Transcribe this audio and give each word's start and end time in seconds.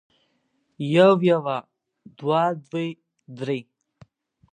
يو 0.93 1.11
يوه 1.29 1.57
دوه 2.17 2.43
دوې 2.67 2.87
درې 3.37 3.59